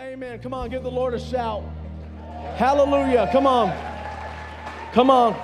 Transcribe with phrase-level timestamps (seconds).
[0.00, 0.38] Amen.
[0.38, 1.64] Come on, give the Lord a shout.
[2.54, 3.28] Hallelujah.
[3.32, 3.72] Come on.
[4.92, 5.34] Come on.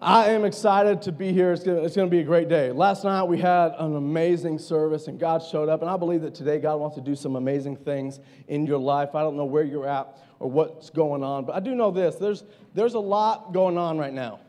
[0.00, 1.52] I am excited to be here.
[1.52, 2.72] It's going, to, be a great day.
[2.72, 5.82] Last night we had an amazing service and God showed up.
[5.82, 9.14] And I believe that today God wants to do some amazing things in your life.
[9.14, 12.14] I don't know where you're at or what's going on, but I do know this
[12.14, 14.40] there's, there's a lot going on right now.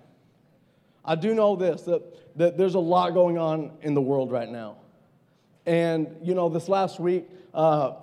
[1.04, 4.50] I do know this that, that there's a lot going on in the world right
[4.50, 4.78] now.
[5.66, 7.94] And, you know, this last week, uh,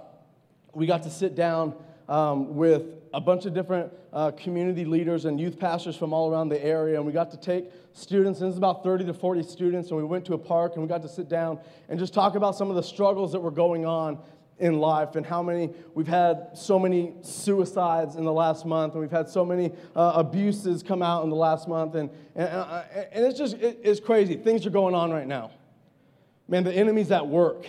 [0.74, 1.74] we got to sit down
[2.08, 6.48] um, with a bunch of different uh, community leaders and youth pastors from all around
[6.48, 9.90] the area, and we got to take students, and it's about 30 to 40 students,
[9.90, 12.34] and we went to a park and we got to sit down and just talk
[12.34, 14.18] about some of the struggles that were going on
[14.58, 19.02] in life and how many we've had so many suicides in the last month and
[19.02, 22.82] we've had so many uh, abuses come out in the last month and, and, uh,
[23.12, 24.34] and it's just it, it's crazy.
[24.34, 25.50] Things are going on right now
[26.48, 27.66] man the enemy's at work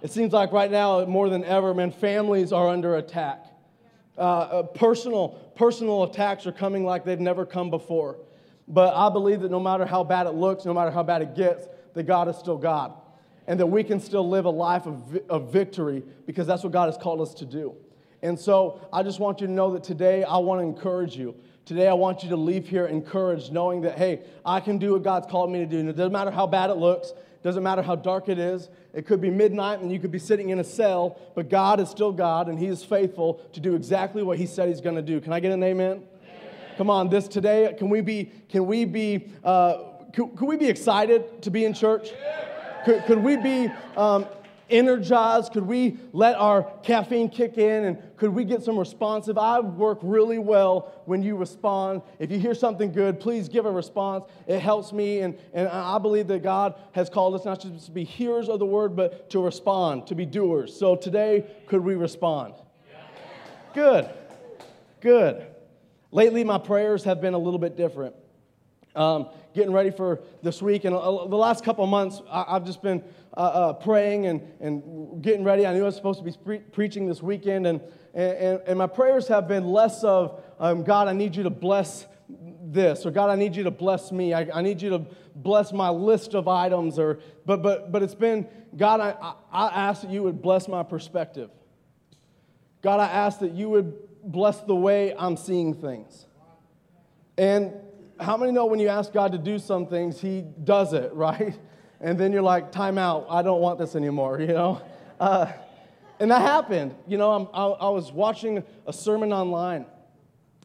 [0.00, 3.44] it seems like right now, more than ever, man, families are under attack.
[4.16, 8.18] Uh, uh, personal, personal attacks are coming like they've never come before.
[8.68, 11.34] But I believe that no matter how bad it looks, no matter how bad it
[11.34, 12.92] gets, that God is still God.
[13.46, 16.86] And that we can still live a life of, of victory because that's what God
[16.86, 17.74] has called us to do.
[18.22, 21.34] And so I just want you to know that today I want to encourage you.
[21.64, 25.02] Today I want you to leave here encouraged, knowing that, hey, I can do what
[25.02, 25.78] God's called me to do.
[25.78, 28.68] And it doesn't matter how bad it looks, doesn't matter how dark it is.
[28.92, 31.88] It could be midnight and you could be sitting in a cell, but God is
[31.88, 35.02] still God and He is faithful to do exactly what He said He's going to
[35.02, 35.20] do.
[35.20, 35.90] Can I get an amen?
[35.90, 36.02] amen?
[36.76, 39.78] Come on, this today, can we be, can we be, uh,
[40.12, 42.10] could, could we be excited to be in church?
[42.84, 44.26] Could, could we be um,
[44.70, 45.52] energized?
[45.52, 49.38] Could we let our caffeine kick in and could we get some responsive?
[49.38, 52.02] I work really well when you respond.
[52.18, 54.24] If you hear something good, please give a response.
[54.46, 57.92] It helps me, and, and I believe that God has called us not just to
[57.92, 60.76] be hearers of the word, but to respond, to be doers.
[60.76, 62.54] So today, could we respond?
[63.74, 64.08] Good,
[65.00, 65.46] good.
[66.10, 68.14] Lately, my prayers have been a little bit different.
[68.96, 69.28] Um,
[69.58, 73.02] getting ready for this week, and uh, the last couple months, I, have just been
[73.36, 75.66] uh, uh, praying and, and getting ready.
[75.66, 77.80] I knew I was supposed to be pre- preaching this weekend, and,
[78.14, 82.06] and, and, my prayers have been less of, um, God, I need you to bless
[82.62, 84.32] this, or God, I need you to bless me.
[84.32, 88.14] I, I need you to bless my list of items, or, but, but, but it's
[88.14, 88.46] been,
[88.76, 91.50] God, I, I ask that you would bless my perspective.
[92.80, 96.26] God, I ask that you would bless the way I'm seeing things.
[97.36, 97.72] And
[98.20, 101.58] how many know when you ask God to do some things, He does it, right?
[102.00, 104.80] and then you're like, time out, I don't want this anymore, you know?
[105.18, 105.50] Uh,
[106.20, 106.94] and that happened.
[107.06, 109.86] You know, I, I was watching a sermon online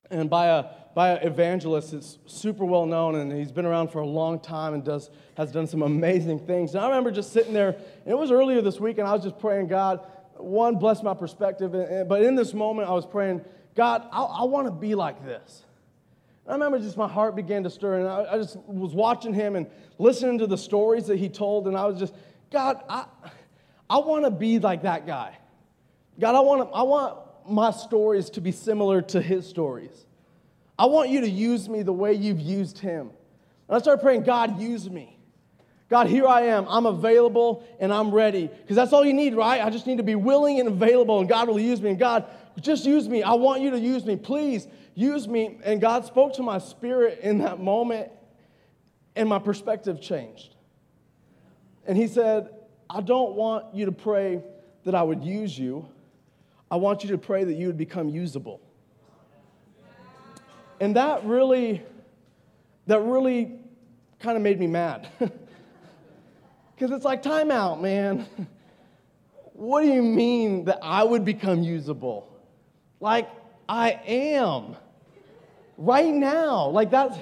[0.10, 0.66] and by a,
[0.96, 4.74] by an evangelist that's super well known and he's been around for a long time
[4.74, 6.76] and does, has done some amazing things.
[6.76, 9.24] And I remember just sitting there, and it was earlier this week, and I was
[9.24, 10.06] just praying, God,
[10.38, 11.72] one, bless my perspective.
[12.08, 13.42] But in this moment, I was praying,
[13.76, 15.64] God, I, I want to be like this.
[16.48, 19.56] I remember just my heart began to stir, and I, I just was watching him
[19.56, 19.68] and
[19.98, 22.14] listening to the stories that he told, and I was just,
[22.52, 23.06] God, I,
[23.90, 25.38] I want to be like that guy.
[26.20, 27.18] God, I want, I want
[27.48, 30.06] my stories to be similar to his stories.
[30.78, 33.12] I want you to use me the way you've used him.
[33.68, 35.18] And I started praying, God, use me.
[35.90, 36.66] God, here I am.
[36.68, 38.48] I'm available and I'm ready.
[38.48, 39.64] Because that's all you need, right?
[39.64, 41.92] I just need to be willing and available, and God will use me.
[41.92, 42.26] And God,
[42.60, 43.24] just use me.
[43.24, 44.16] I want you to use me.
[44.16, 45.58] Please use me.
[45.64, 48.12] And God spoke to my spirit in that moment,
[49.16, 50.56] and my perspective changed.
[51.86, 52.50] And He said,
[52.90, 54.42] I don't want you to pray
[54.84, 55.88] that I would use you.
[56.70, 58.62] I want you to pray that you would become usable.
[60.80, 61.82] And that really,
[62.88, 63.60] that really
[64.20, 65.08] kind of made me mad.
[66.76, 68.26] Because it's like, timeout, man.
[69.54, 72.33] what do you mean that I would become usable?
[73.04, 73.30] Like,
[73.68, 74.78] I am
[75.78, 76.70] right now.
[76.70, 77.18] Like that's,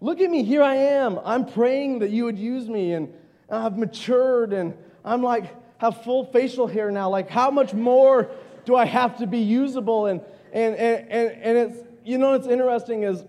[0.00, 1.20] look at me, here I am.
[1.22, 3.12] I'm praying that you would use me, and
[3.50, 4.72] I've matured, and
[5.04, 7.10] I'm like, have full facial hair now.
[7.10, 8.30] Like, how much more
[8.64, 10.06] do I have to be usable?
[10.06, 13.22] And, and, and, and, and it's, you know, what's interesting is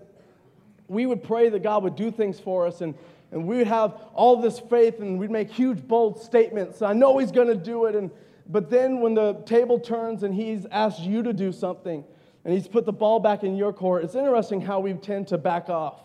[0.88, 2.94] we would pray that God would do things for us, and,
[3.30, 6.80] and we would have all this faith, and we'd make huge, bold statements.
[6.80, 7.94] I know He's going to do it.
[7.94, 8.10] And,
[8.46, 12.04] but then when the table turns and He's asked you to do something,
[12.44, 15.38] and he's put the ball back in your court, it's interesting how we tend to
[15.38, 16.00] back off.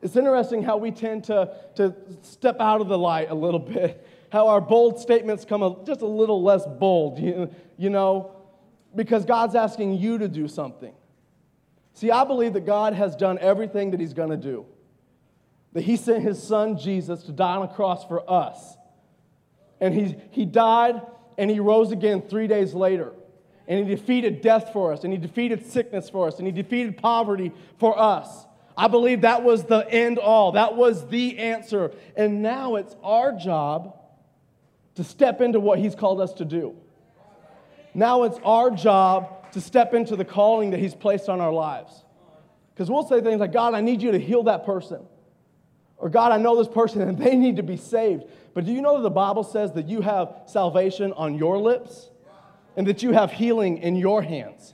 [0.00, 4.06] It's interesting how we tend to, to step out of the light a little bit,
[4.30, 8.32] how our bold statements come a, just a little less bold, you, you know,
[8.94, 10.94] because God's asking you to do something.
[11.92, 14.66] See, I believe that God has done everything that He's going to do,
[15.74, 18.76] that He sent His Son Jesus to die on a cross for us.
[19.80, 21.00] And He, he died
[21.38, 23.12] and he rose again three days later.
[23.68, 26.96] And he defeated death for us, and he defeated sickness for us, and he defeated
[26.96, 28.46] poverty for us.
[28.76, 30.52] I believe that was the end all.
[30.52, 31.92] That was the answer.
[32.16, 33.98] And now it's our job
[34.96, 36.76] to step into what he's called us to do.
[37.94, 42.04] Now it's our job to step into the calling that he's placed on our lives.
[42.74, 45.00] Because we'll say things like, God, I need you to heal that person.
[45.96, 48.24] Or God, I know this person and they need to be saved.
[48.56, 52.08] But do you know that the Bible says that you have salvation on your lips
[52.74, 54.72] and that you have healing in your hands?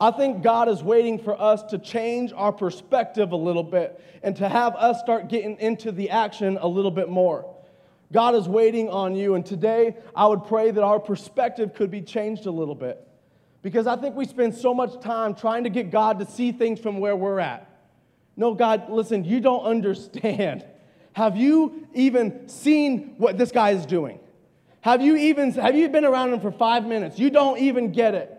[0.00, 4.36] I think God is waiting for us to change our perspective a little bit and
[4.36, 7.56] to have us start getting into the action a little bit more.
[8.12, 12.02] God is waiting on you, and today I would pray that our perspective could be
[12.02, 13.04] changed a little bit.
[13.62, 16.78] Because I think we spend so much time trying to get God to see things
[16.78, 17.68] from where we're at.
[18.36, 20.64] No, God, listen, you don't understand.
[21.18, 24.20] Have you even seen what this guy is doing?
[24.82, 27.18] Have you even have you been around him for five minutes?
[27.18, 28.32] You don't even get it.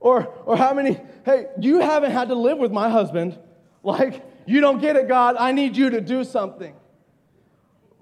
[0.00, 3.38] Or or how many, hey, you haven't had to live with my husband.
[3.82, 5.36] Like, you don't get it, God.
[5.38, 6.74] I need you to do something.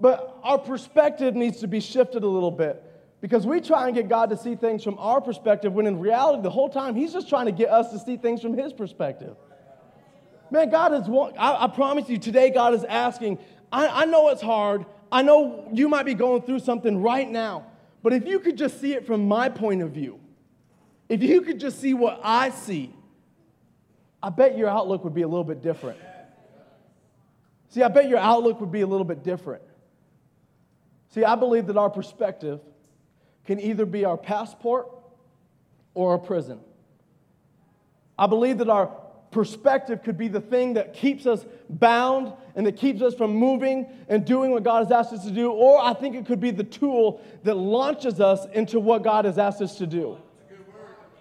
[0.01, 2.81] But our perspective needs to be shifted a little bit.
[3.21, 6.43] Because we try and get God to see things from our perspective when in reality,
[6.43, 9.35] the whole time, He's just trying to get us to see things from His perspective.
[10.51, 13.39] Man, God is, I, I promise you, today God is asking,
[13.73, 14.87] I, I know it's hard.
[15.11, 17.67] I know you might be going through something right now,
[18.03, 20.21] but if you could just see it from my point of view,
[21.09, 22.93] if you could just see what I see,
[24.23, 25.99] I bet your outlook would be a little bit different.
[27.69, 29.63] See, I bet your outlook would be a little bit different.
[31.11, 32.61] See, I believe that our perspective
[33.45, 34.89] can either be our passport
[35.95, 36.61] or a prison.
[38.19, 38.87] I believe that our
[39.31, 43.87] perspective could be the thing that keeps us bound and that keeps us from moving
[44.09, 46.51] and doing what God has asked us to do, or I think it could be
[46.51, 50.17] the tool that launches us into what God has asked us to do.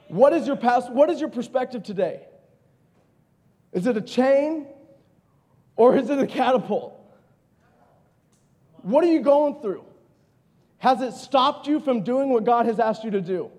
[0.07, 2.21] What is your past, what is your perspective today?
[3.73, 4.67] Is it a chain
[5.75, 6.93] or is it a catapult?
[8.81, 9.83] What are you going through?
[10.77, 13.51] Has it stopped you from doing what God has asked you to do?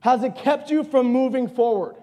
[0.00, 1.94] Has it kept you from moving forward?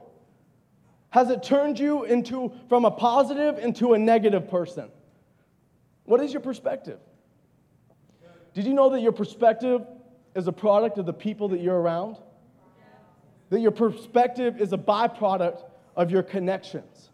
[1.15, 4.89] Has it turned you into from a positive into a negative person?
[6.03, 6.99] What is your perspective?
[8.53, 9.87] Did you know that your perspective
[10.35, 12.17] is a product of the people that you're around?
[13.49, 15.63] That your perspective is a byproduct
[15.95, 17.09] of your connections.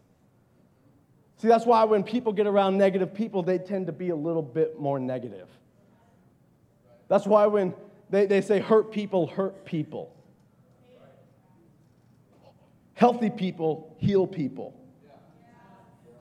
[1.36, 4.42] See, that's why when people get around negative people, they tend to be a little
[4.42, 5.46] bit more negative.
[7.06, 7.72] That's why when
[8.10, 10.12] they, they say hurt people hurt people,
[13.02, 14.72] healthy people heal people.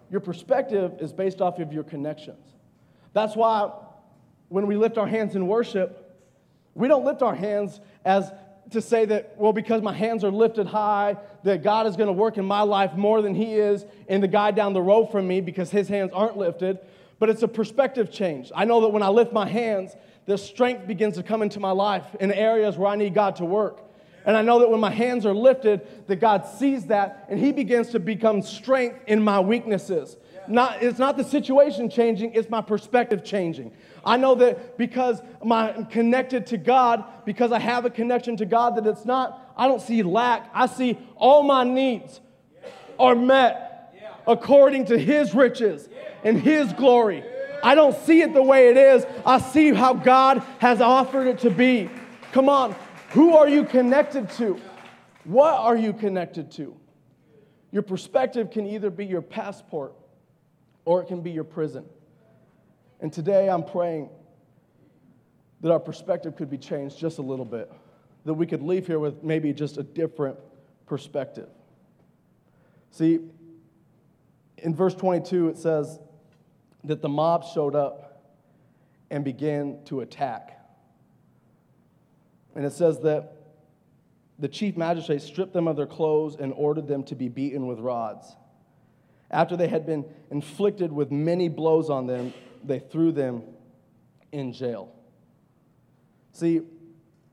[0.10, 2.44] Your perspective is based off of your connections.
[3.13, 3.72] That's why
[4.50, 6.19] when we lift our hands in worship,
[6.74, 8.31] we don't lift our hands as
[8.72, 12.13] to say that, well, because my hands are lifted high, that God is going to
[12.13, 15.28] work in my life more than He is in the guy down the road from
[15.28, 16.80] me because his hands aren't lifted.
[17.19, 18.51] But it's a perspective change.
[18.56, 19.95] I know that when I lift my hands,
[20.25, 23.45] the strength begins to come into my life in areas where I need God to
[23.45, 23.83] work.
[24.25, 27.51] And I know that when my hands are lifted, that God sees that and He
[27.51, 30.18] begins to become strength in my weaknesses.
[30.47, 33.71] Not, it's not the situation changing, it's my perspective changing.
[34.03, 38.75] I know that because I'm connected to God, because I have a connection to God,
[38.75, 40.49] that it's not, I don't see lack.
[40.54, 42.19] I see all my needs
[42.99, 43.95] are met
[44.28, 45.87] according to His riches
[46.23, 47.23] and His glory.
[47.63, 49.06] I don't see it the way it is.
[49.25, 51.90] I see how God has offered it to be.
[52.31, 52.75] Come on.
[53.11, 54.59] Who are you connected to?
[55.25, 56.75] What are you connected to?
[57.71, 59.94] Your perspective can either be your passport
[60.85, 61.85] or it can be your prison.
[63.01, 64.09] And today I'm praying
[65.59, 67.71] that our perspective could be changed just a little bit,
[68.25, 70.37] that we could leave here with maybe just a different
[70.85, 71.49] perspective.
[72.91, 73.19] See,
[74.57, 75.99] in verse 22, it says,
[76.85, 78.23] that the mob showed up
[79.09, 80.60] and began to attack.
[82.56, 83.42] And it says that
[84.40, 87.80] the chief magistrate stripped them of their clothes and ordered them to be beaten with
[87.80, 88.36] rods.
[89.30, 93.44] After they had been inflicted with many blows on them, they threw them
[94.31, 94.92] in jail.
[96.34, 96.62] See,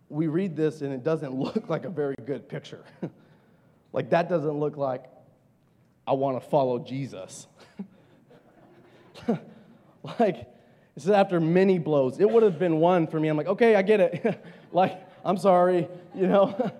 [0.09, 2.85] we read this and it doesn't look like a very good picture.
[3.93, 5.05] like, that doesn't look like
[6.07, 7.47] I want to follow Jesus.
[10.19, 12.21] like, it says after many blows.
[12.21, 13.29] It would have been one for me.
[13.29, 14.45] I'm like, okay, I get it.
[14.73, 16.73] like, I'm sorry, you know.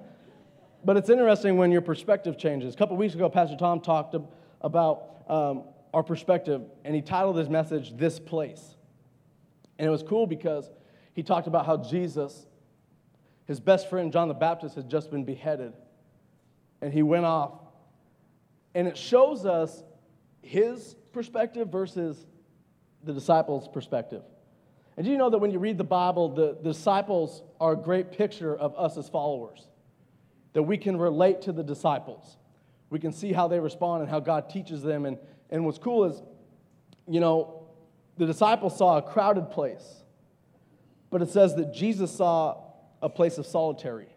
[0.85, 2.75] but it's interesting when your perspective changes.
[2.75, 4.14] A couple weeks ago, Pastor Tom talked
[4.61, 8.76] about um, our perspective, and he titled his message, This Place.
[9.78, 10.71] And it was cool because
[11.14, 12.47] he talked about how Jesus
[13.47, 15.73] His best friend, John the Baptist, had just been beheaded.
[16.83, 17.54] And he went off.
[18.75, 19.83] And it shows us
[20.42, 22.26] his perspective versus
[23.02, 24.23] the disciples' perspective.
[24.98, 27.76] And do you know that when you read the Bible, the, the disciples are a
[27.76, 29.64] great picture of us as followers?
[30.54, 32.36] That we can relate to the disciples.
[32.90, 35.06] We can see how they respond and how God teaches them.
[35.06, 35.16] And,
[35.50, 36.20] and what's cool is,
[37.06, 37.68] you know,
[38.16, 40.02] the disciples saw a crowded place,
[41.10, 42.60] but it says that Jesus saw
[43.00, 44.08] a place of solitary.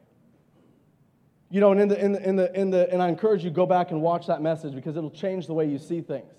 [1.51, 3.51] You know, and in the, in the, in the, in the, and I encourage you
[3.51, 6.33] go back and watch that message because it'll change the way you see things.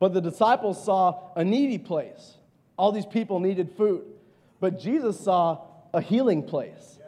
[0.00, 2.38] But the disciples saw a needy place.
[2.82, 4.02] All these people needed food.
[4.58, 5.60] But Jesus saw
[5.94, 6.98] a healing place.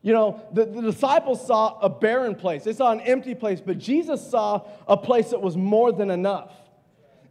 [0.00, 3.76] You know, the, the disciples saw a barren place, they saw an empty place, but
[3.76, 6.52] Jesus saw a place that was more than enough.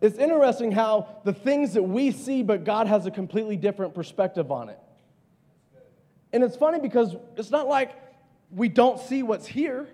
[0.02, 4.52] It's interesting how the things that we see, but God has a completely different perspective
[4.52, 4.80] on it.
[6.32, 7.94] And it's funny because it's not like
[8.52, 9.88] we don't see what's here.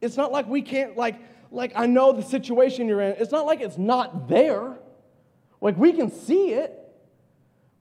[0.00, 1.16] It's not like we can't, like,
[1.50, 3.16] like I know the situation you're in.
[3.18, 4.78] It's not like it's not there.
[5.60, 6.76] Like we can see it,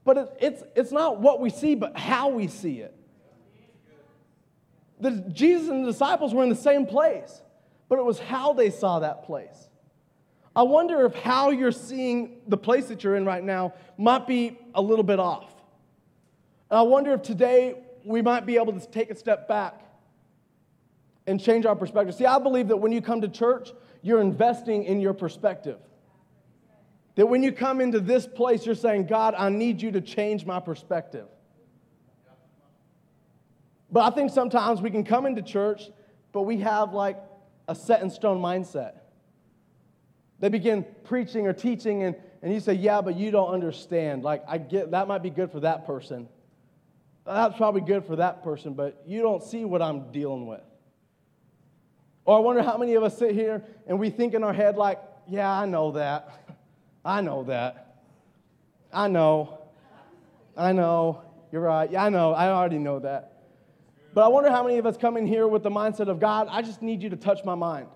[0.04, 2.96] but it, it's, it's not what we see, but how we see it.
[5.00, 7.42] The, Jesus and the disciples were in the same place,
[7.88, 9.70] but it was how they saw that place.
[10.56, 14.58] I wonder if how you're seeing the place that you're in right now might be
[14.76, 15.54] a little bit off.
[16.70, 19.82] And I wonder if today we might be able to take a step back
[21.28, 22.16] and change our perspective.
[22.16, 23.72] See, I believe that when you come to church,
[24.02, 25.78] you're investing in your perspective.
[27.20, 30.46] That when you come into this place, you're saying, God, I need you to change
[30.46, 31.28] my perspective.
[33.92, 35.90] But I think sometimes we can come into church,
[36.32, 37.18] but we have like
[37.68, 39.00] a set in stone mindset.
[40.40, 44.24] They begin preaching or teaching, and, and you say, Yeah, but you don't understand.
[44.24, 46.30] Like, I get that might be good for that person.
[47.26, 50.64] That's probably good for that person, but you don't see what I'm dealing with.
[52.24, 54.78] Or I wonder how many of us sit here and we think in our head,
[54.78, 56.49] like, Yeah, I know that.
[57.04, 58.02] I know that.
[58.92, 59.60] I know.
[60.58, 61.24] I know.
[61.52, 61.90] You're right.
[61.90, 62.34] Yeah, I know.
[62.34, 63.34] I already know that.
[64.14, 66.48] But I wonder how many of us come in here with the mindset of God,
[66.50, 67.88] I just need you to touch my mind.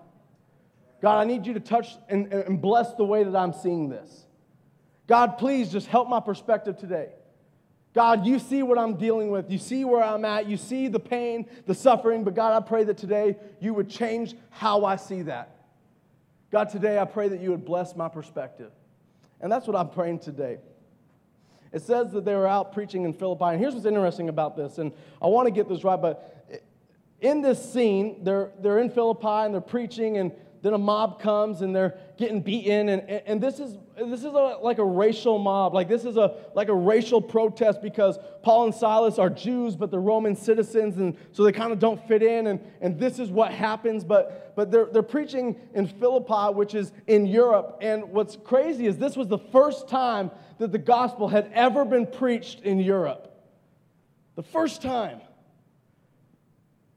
[1.02, 4.26] God, I need you to touch and, and bless the way that I'm seeing this.
[5.06, 7.10] God, please just help my perspective today.
[7.94, 9.50] God, you see what I'm dealing with.
[9.50, 10.46] You see where I'm at.
[10.48, 12.24] You see the pain, the suffering.
[12.24, 15.50] But God, I pray that today you would change how I see that.
[16.50, 18.72] God, today I pray that you would bless my perspective.
[19.40, 20.58] And that's what I'm praying today.
[21.72, 23.46] It says that they were out preaching in Philippi.
[23.46, 26.30] And here's what's interesting about this, and I want to get this right, but
[27.20, 30.30] in this scene, they're, they're in Philippi and they're preaching, and
[30.64, 32.88] then a mob comes and they're getting beaten.
[32.88, 35.74] And, and this is, this is a, like a racial mob.
[35.74, 39.90] Like this is a, like a racial protest because Paul and Silas are Jews, but
[39.90, 40.96] they're Roman citizens.
[40.96, 42.46] And so they kind of don't fit in.
[42.46, 44.04] And, and this is what happens.
[44.04, 47.76] But, but they're, they're preaching in Philippi, which is in Europe.
[47.82, 52.06] And what's crazy is this was the first time that the gospel had ever been
[52.06, 53.38] preached in Europe.
[54.34, 55.20] The first time.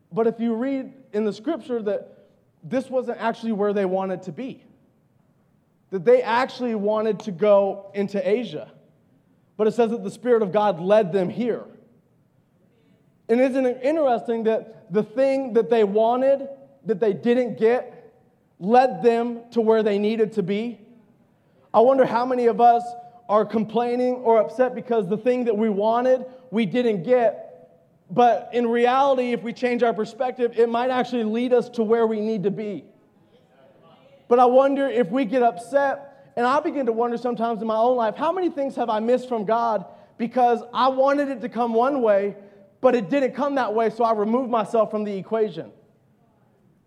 [0.10, 2.17] But if you read in the scripture that
[2.70, 4.64] this wasn't actually where they wanted to be.
[5.92, 8.72] That they actually wanted to go into Asia.
[9.56, 11.64] But it says that the Spirit of God led them here.
[13.30, 16.48] And isn't it interesting that the thing that they wanted,
[16.86, 18.14] that they didn't get,
[18.60, 20.80] led them to where they needed to be?
[21.74, 22.84] I wonder how many of us
[23.30, 27.47] are complaining or upset because the thing that we wanted, we didn't get,
[28.10, 32.08] but in reality, if we change our perspective, it might actually lead us to where
[32.08, 32.86] we need to be.
[34.28, 37.78] But I wonder if we get upset, and I begin to wonder sometimes in my
[37.78, 39.86] own life, how many things have I missed from God
[40.18, 42.36] because I wanted it to come one way,
[42.82, 45.72] but it didn't come that way, so I removed myself from the equation.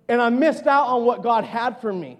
[0.08, 2.18] And I missed out on what God had for me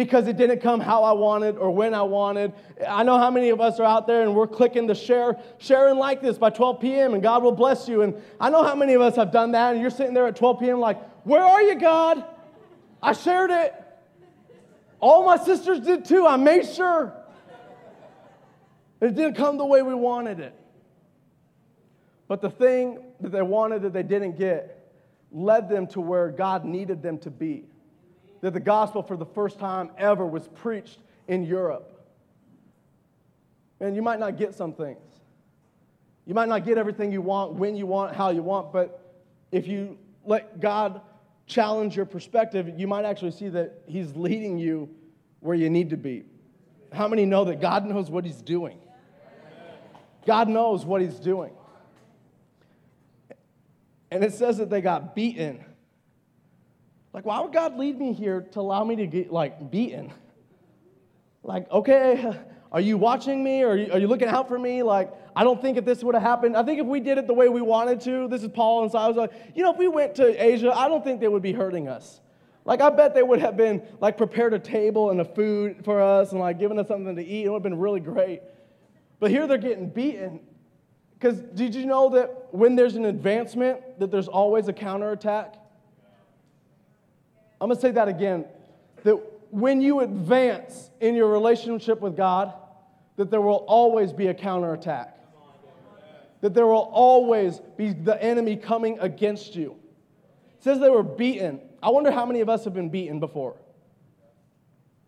[0.00, 2.54] because it didn't come how I wanted or when I wanted.
[2.88, 5.88] I know how many of us are out there and we're clicking the share, share
[5.88, 7.12] and like this by 12 p.m.
[7.12, 8.00] and God will bless you.
[8.00, 10.36] And I know how many of us have done that and you're sitting there at
[10.36, 10.80] 12 p.m.
[10.80, 12.24] like, where are you, God?
[13.02, 13.74] I shared it.
[15.00, 16.26] All my sisters did too.
[16.26, 17.12] I made sure.
[19.02, 20.54] It didn't come the way we wanted it.
[22.26, 24.94] But the thing that they wanted that they didn't get
[25.30, 27.69] led them to where God needed them to be
[28.40, 32.00] that the gospel for the first time ever was preached in Europe.
[33.80, 34.98] And you might not get some things.
[36.26, 39.14] You might not get everything you want, when you want, how you want, but
[39.50, 41.00] if you let God
[41.46, 44.88] challenge your perspective, you might actually see that He's leading you
[45.40, 46.24] where you need to be.
[46.92, 48.78] How many know that God knows what He's doing?
[50.26, 51.52] God knows what He's doing.
[54.10, 55.64] And it says that they got beaten.
[57.12, 60.12] Like, why would God lead me here to allow me to get like beaten?
[61.42, 62.38] Like, okay,
[62.72, 63.62] are you watching me?
[63.62, 64.82] Or are you, are you looking out for me?
[64.82, 67.26] Like, I don't think if this would have happened, I think if we did it
[67.26, 69.88] the way we wanted to, this is Paul and Silas, like, you know, if we
[69.88, 72.20] went to Asia, I don't think they would be hurting us.
[72.64, 76.00] Like, I bet they would have been, like, prepared a table and a food for
[76.00, 77.46] us and, like, given us something to eat.
[77.46, 78.42] It would have been really great.
[79.18, 80.40] But here they're getting beaten.
[81.14, 85.59] Because did you know that when there's an advancement, that there's always a counterattack?
[87.60, 88.46] I'm going to say that again.
[89.04, 89.16] That
[89.50, 92.54] when you advance in your relationship with God,
[93.16, 95.16] that there will always be a counterattack.
[96.40, 99.76] That there will always be the enemy coming against you.
[100.56, 101.60] It says they were beaten.
[101.82, 103.56] I wonder how many of us have been beaten before.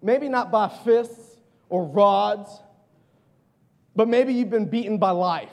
[0.03, 1.37] Maybe not by fists
[1.69, 2.51] or rods,
[3.97, 5.53] but maybe you've been beaten by life.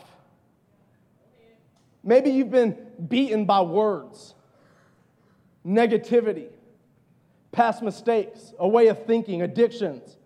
[2.03, 2.77] Maybe you've been
[3.07, 4.33] beaten by words,
[5.65, 6.47] negativity,
[7.51, 10.17] past mistakes, a way of thinking, addictions.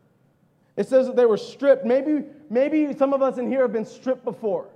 [0.75, 1.86] It says that they were stripped.
[1.86, 4.70] Maybe, maybe some of us in here have been stripped before.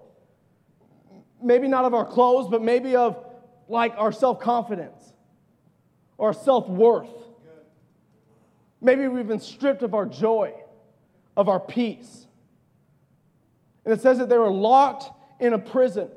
[1.41, 3.23] Maybe not of our clothes, but maybe of
[3.67, 5.13] like our self confidence
[6.17, 7.09] or self worth.
[8.79, 10.53] Maybe we've been stripped of our joy,
[11.35, 12.27] of our peace.
[13.85, 16.09] And it says that they were locked in a prison.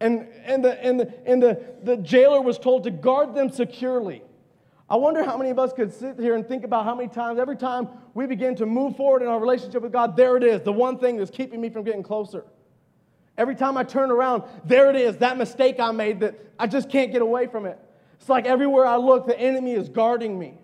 [0.00, 4.22] And, and, the, and, the, and the, the jailer was told to guard them securely.
[4.90, 7.38] I wonder how many of us could sit here and think about how many times,
[7.38, 10.62] every time we begin to move forward in our relationship with God, there it is,
[10.62, 12.44] the one thing that's keeping me from getting closer.
[13.36, 16.88] Every time I turn around, there it is, that mistake I made that I just
[16.88, 17.78] can't get away from it.
[18.18, 20.54] It's like everywhere I look, the enemy is guarding me.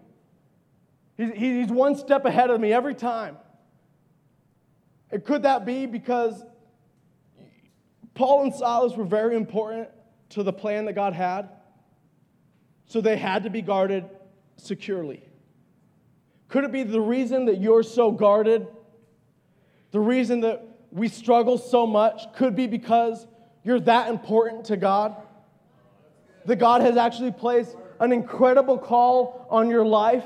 [1.17, 3.37] He's, he's one step ahead of me every time.
[5.11, 6.43] And could that be because
[8.15, 9.89] Paul and Silas were very important
[10.31, 11.51] to the plan that God had?
[12.87, 14.09] So they had to be guarded
[14.57, 15.23] securely.
[16.49, 18.67] Could it be the reason that you're so guarded?
[19.91, 23.27] The reason that we struggle so much could be because
[23.65, 25.17] you're that important to God?
[26.47, 30.25] That God has actually placed an incredible call on your life?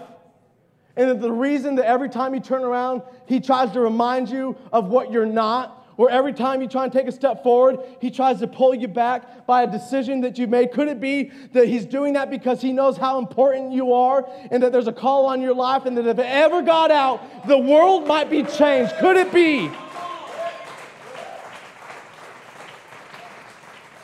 [0.96, 4.56] And that the reason that every time you turn around, He tries to remind you
[4.72, 8.08] of what you're not where every time you try and take a step forward, he
[8.08, 10.70] tries to pull you back by a decision that you made?
[10.70, 14.62] Could it be that he's doing that because he knows how important you are and
[14.62, 17.58] that there's a call on your life and that if it ever got out, the
[17.58, 18.94] world might be changed?
[19.00, 19.68] Could it be?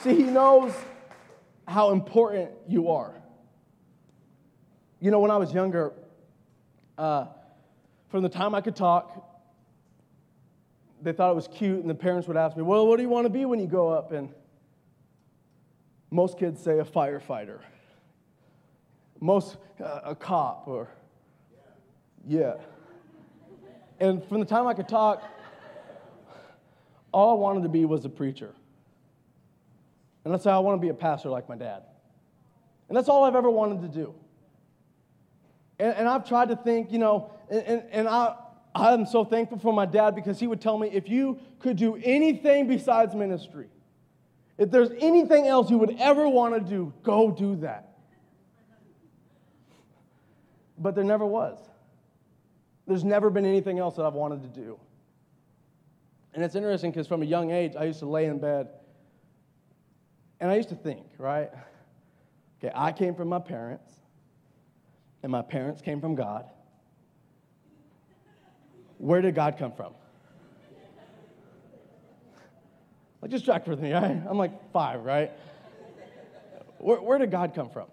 [0.00, 0.74] See, he knows
[1.68, 3.14] how important you are.
[4.98, 5.92] You know, when I was younger,
[6.98, 7.26] uh,
[8.08, 9.33] from the time I could talk
[11.04, 13.08] they thought it was cute, and the parents would ask me, Well, what do you
[13.08, 14.12] want to be when you grow up?
[14.12, 14.30] And
[16.10, 17.58] most kids say a firefighter,
[19.20, 20.88] most uh, a cop, or
[22.26, 22.54] yeah.
[24.00, 25.22] And from the time I could talk,
[27.12, 28.52] all I wanted to be was a preacher.
[30.24, 31.82] And that's how I want to be a pastor like my dad.
[32.88, 34.14] And that's all I've ever wanted to do.
[35.78, 38.34] And, and I've tried to think, you know, and, and, and I,
[38.74, 41.96] I'm so thankful for my dad because he would tell me if you could do
[42.02, 43.68] anything besides ministry,
[44.58, 47.90] if there's anything else you would ever want to do, go do that.
[50.76, 51.58] But there never was.
[52.86, 54.78] There's never been anything else that I've wanted to do.
[56.34, 58.68] And it's interesting because from a young age, I used to lay in bed
[60.40, 61.50] and I used to think, right?
[62.58, 63.92] Okay, I came from my parents,
[65.22, 66.44] and my parents came from God,
[69.04, 69.92] where did God come from?
[73.20, 74.22] Like, just track with me, right?
[74.26, 75.30] I'm like five, right?
[76.78, 77.88] Where, where did God come from?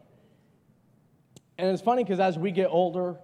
[1.58, 3.18] And it's funny because as we get older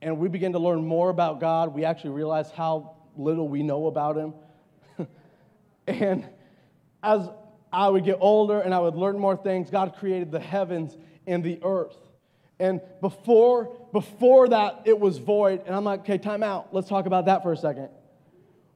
[0.00, 3.86] and we begin to learn more about God, we actually realize how little we know
[3.86, 4.34] about Him.
[5.86, 6.26] and
[7.02, 7.28] as
[7.70, 11.44] I would get older and I would learn more things, God created the heavens and
[11.44, 11.98] the earth.
[12.60, 15.62] And before, before that, it was void.
[15.66, 16.72] And I'm like, okay, time out.
[16.72, 17.88] Let's talk about that for a second.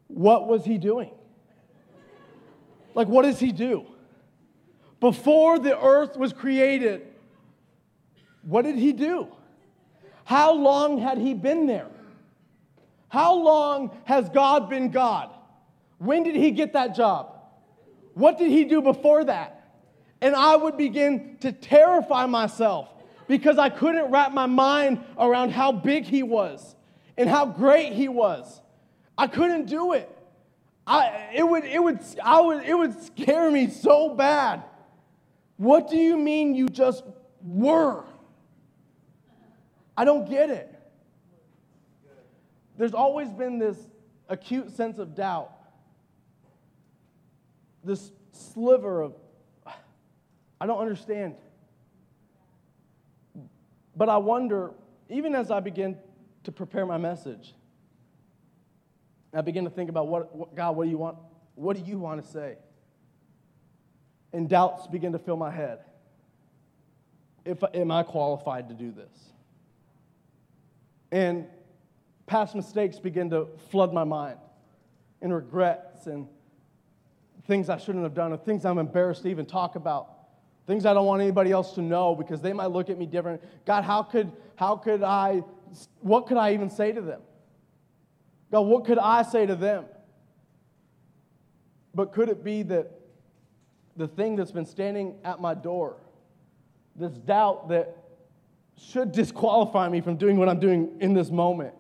[0.09, 1.11] What was he doing?
[2.95, 3.85] Like, what does he do?
[5.01, 7.03] Before the earth was created,
[8.43, 9.29] what did he do?
[10.25, 11.89] How long had he been there?
[13.09, 15.31] How long has God been God?
[15.99, 17.35] When did he get that job?
[18.15, 19.73] What did he do before that?
[20.23, 22.89] And I would begin to terrify myself
[23.27, 26.75] because I couldn't wrap my mind around how big he was
[27.17, 28.61] and how great he was.
[29.17, 30.11] I couldn't do it.
[30.87, 34.63] I, it, would, it, would, I would, it would scare me so bad.
[35.57, 37.05] What do you mean you just
[37.43, 38.05] were?
[39.97, 40.71] I don't get it.
[42.77, 43.79] There's always been this
[44.29, 45.53] acute sense of doubt,
[47.85, 49.15] this sliver of,
[50.61, 51.37] I don't understand.
[53.97, 54.73] But I wonder,
[55.09, 55.97] even as I begin
[56.45, 57.55] to prepare my message,
[59.33, 61.19] I begin to think about what, what God, what do you want?
[61.55, 62.57] What do you want to say?
[64.33, 65.81] And doubts begin to fill my head.
[67.45, 69.33] If am I qualified to do this?
[71.13, 71.47] And
[72.27, 74.39] past mistakes begin to flood my mind,
[75.21, 76.27] and regrets and
[77.47, 80.14] things I shouldn't have done, and things I'm embarrassed to even talk about,
[80.67, 83.43] things I don't want anybody else to know because they might look at me different.
[83.67, 85.43] God, how could how could I?
[86.01, 87.21] What could I even say to them?
[88.51, 89.87] God, what could I say to them?
[91.95, 92.91] But could it be that
[93.97, 95.97] the thing that's been standing at my door,
[96.97, 97.97] this doubt that
[98.77, 101.75] should disqualify me from doing what I'm doing in this moment,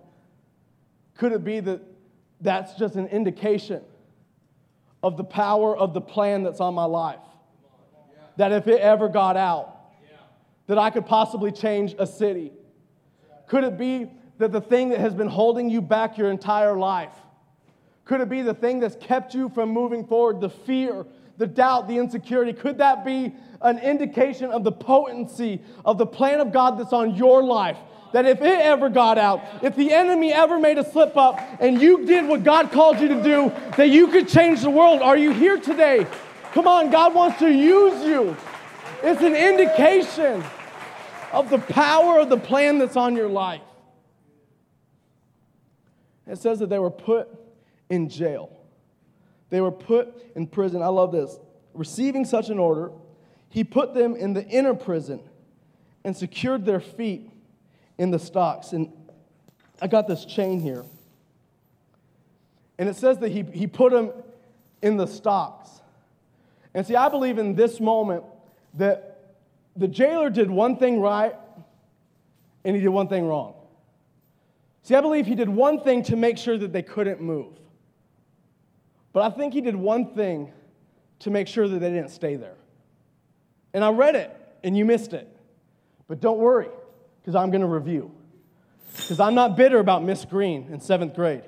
[1.16, 1.80] could it be that
[2.40, 3.82] that's just an indication
[5.02, 7.18] of the power of the plan that's on my life?
[8.36, 9.74] That if it ever got out,
[10.66, 12.52] that I could possibly change a city?
[13.46, 17.12] Could it be that the thing that has been holding you back your entire life?
[18.04, 21.06] Could it be the thing that's kept you from moving forward, the fear,
[21.38, 22.52] the doubt, the insecurity?
[22.52, 27.14] Could that be an indication of the potency of the plan of God that's on
[27.14, 27.78] your life?
[28.12, 31.80] That if it ever got out, if the enemy ever made a slip up and
[31.80, 35.02] you did what God called you to do, that you could change the world.
[35.02, 36.06] Are you here today?
[36.54, 38.36] Come on, God wants to use you.
[39.02, 40.42] It's an indication
[41.32, 43.60] of the power of the plan that's on your life.
[46.28, 47.28] It says that they were put
[47.90, 48.56] in jail.
[49.50, 50.80] They were put in prison.
[50.80, 51.36] I love this.
[51.74, 52.92] Receiving such an order,
[53.48, 55.20] he put them in the inner prison
[56.04, 57.28] and secured their feet
[57.98, 58.72] in the stocks.
[58.72, 58.92] And
[59.82, 60.84] I got this chain here.
[62.78, 64.12] And it says that he, he put them
[64.82, 65.68] in the stocks.
[66.74, 68.24] And see, I believe in this moment
[68.74, 69.36] that
[69.76, 71.34] the jailer did one thing right
[72.64, 73.54] and he did one thing wrong.
[74.82, 77.54] See, I believe he did one thing to make sure that they couldn't move.
[79.12, 80.52] But I think he did one thing
[81.20, 82.56] to make sure that they didn't stay there.
[83.72, 85.28] And I read it, and you missed it.
[86.06, 86.68] But don't worry,
[87.20, 88.12] because I'm going to review.
[88.96, 91.44] Because I'm not bitter about Miss Green in seventh grade.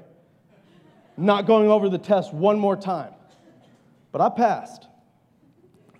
[1.16, 3.12] Not going over the test one more time.
[4.12, 4.86] But I passed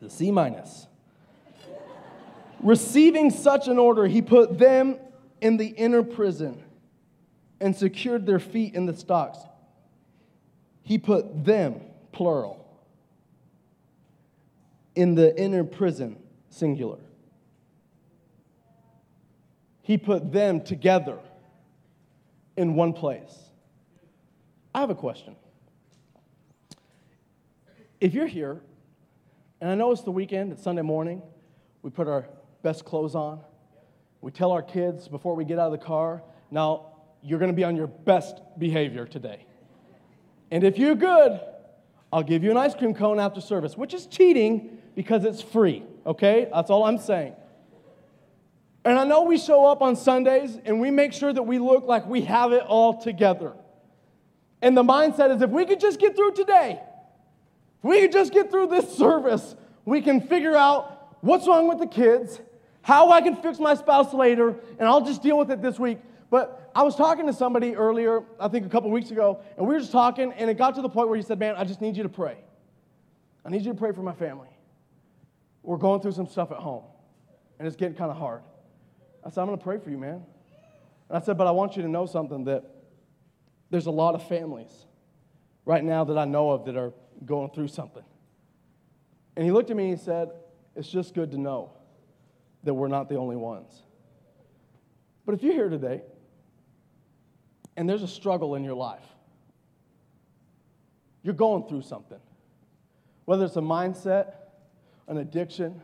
[0.01, 0.87] the C minus.
[2.63, 4.97] Receiving such an order, he put them
[5.41, 6.63] in the inner prison
[7.61, 9.39] and secured their feet in the stocks.
[10.83, 11.81] He put them,
[12.13, 12.65] plural,
[14.95, 16.17] in the inner prison,
[16.49, 16.99] singular.
[19.83, 21.19] He put them together
[22.57, 23.37] in one place.
[24.75, 25.37] I have a question.
[28.01, 28.61] If you're here,
[29.61, 31.23] and I know it's the weekend, it's Sunday morning,
[31.83, 32.29] we put our
[32.63, 33.41] best clothes on,
[34.21, 36.87] we tell our kids before we get out of the car, now
[37.23, 39.47] you're going to be on your best behavior today.
[40.51, 41.41] And if you're good,
[42.13, 45.83] I'll give you an ice cream cone after service, which is cheating because it's free,
[46.07, 46.49] okay?
[46.53, 47.35] That's all I'm saying.
[48.85, 51.87] And I know we show up on Sundays and we make sure that we look
[51.87, 53.53] like we have it all together.
[54.63, 56.81] And the mindset is if we could just get through today,
[57.83, 62.41] we just get through this service, we can figure out what's wrong with the kids,
[62.83, 65.99] how I can fix my spouse later, and I'll just deal with it this week.
[66.31, 69.75] But I was talking to somebody earlier, I think a couple weeks ago, and we
[69.75, 71.81] were just talking, and it got to the point where he said, Man, I just
[71.81, 72.37] need you to pray.
[73.45, 74.49] I need you to pray for my family.
[75.63, 76.85] We're going through some stuff at home,
[77.59, 78.43] and it's getting kind of hard.
[79.25, 80.25] I said, I'm going to pray for you, man.
[81.09, 82.65] And I said, But I want you to know something that
[83.71, 84.86] there's a lot of families
[85.67, 86.95] right now that I know of that are
[87.27, 88.05] going through something.
[89.37, 90.31] And he looked at me and he said,
[90.75, 91.73] It's just good to know
[92.63, 93.83] that we're not the only ones.
[95.27, 96.03] But if you're here today
[97.77, 99.05] and there's a struggle in your life,
[101.23, 102.21] you're going through something,
[103.25, 104.35] whether it's a mindset,
[105.09, 105.83] an addiction,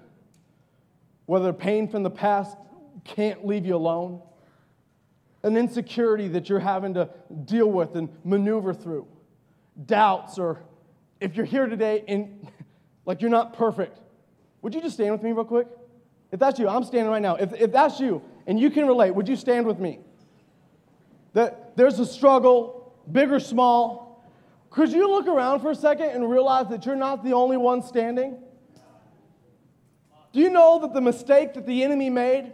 [1.26, 2.56] whether pain from the past
[3.04, 4.22] can't leave you alone,
[5.42, 7.10] an insecurity that you're having to
[7.44, 9.06] deal with and maneuver through,
[9.86, 10.62] doubts, or
[11.20, 12.48] if you're here today and
[13.06, 13.98] like you're not perfect,
[14.62, 15.66] would you just stand with me real quick?
[16.30, 17.36] If that's you, I'm standing right now.
[17.36, 20.00] If, if that's you, and you can relate, would you stand with me?
[21.34, 24.24] That there's a struggle, big or small.
[24.70, 27.82] Could you look around for a second and realize that you're not the only one
[27.82, 28.38] standing?
[30.32, 32.52] Do you know that the mistake that the enemy made,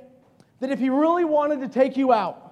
[0.59, 2.49] that if he really wanted to take you out,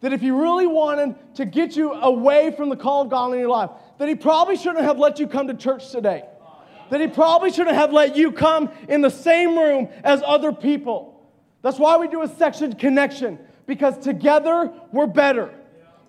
[0.00, 3.38] that if he really wanted to get you away from the call of God in
[3.38, 6.24] your life, that he probably shouldn't have let you come to church today.
[6.88, 11.30] That he probably shouldn't have let you come in the same room as other people.
[11.60, 15.54] That's why we do a section connection, because together we're better.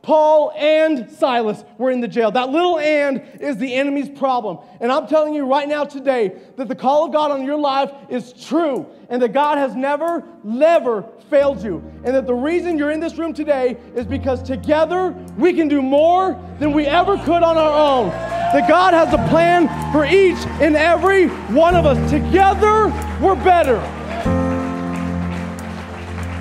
[0.02, 2.32] Paul and Silas were in the jail.
[2.32, 4.58] That little and is the enemy's problem.
[4.80, 7.92] And I'm telling you right now today that the call of God on your life
[8.10, 11.84] is true and that God has never, never failed you.
[12.04, 15.84] And that the reason you're in this room today is because together we can do
[15.84, 18.10] more than we ever could on our own.
[18.10, 22.10] That God has a plan for each and every one of us.
[22.10, 22.88] Together
[23.22, 23.80] we're better.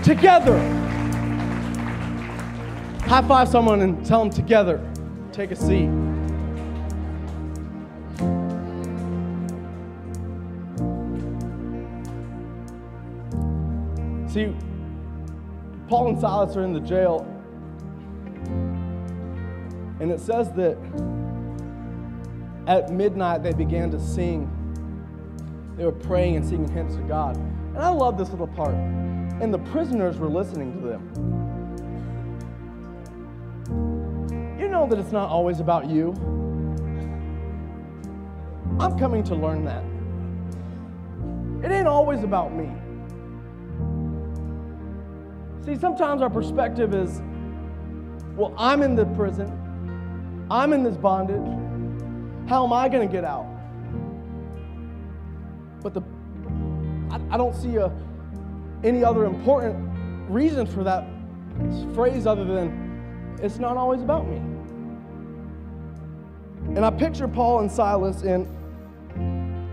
[0.02, 0.79] Together.
[3.10, 4.80] High five someone and tell them together,
[5.32, 5.90] take a seat.
[14.32, 14.54] See,
[15.88, 17.26] Paul and Silas are in the jail,
[19.98, 20.78] and it says that
[22.68, 24.48] at midnight they began to sing.
[25.76, 27.36] They were praying and singing hymns to God.
[27.36, 28.74] And I love this little part.
[28.76, 31.49] And the prisoners were listening to them.
[34.70, 36.12] Know that it's not always about you?
[38.78, 39.84] I'm coming to learn that.
[41.64, 42.70] It ain't always about me.
[45.66, 47.20] See, sometimes our perspective is,
[48.34, 51.46] well, I'm in the prison, I'm in this bondage.
[52.48, 53.46] How am I going to get out?
[55.82, 56.02] But the,
[57.10, 57.92] I, I don't see a,
[58.82, 59.76] any other important
[60.30, 61.06] reason for that
[61.94, 64.40] phrase other than it's not always about me.
[66.66, 68.46] And I picture Paul and Silas, and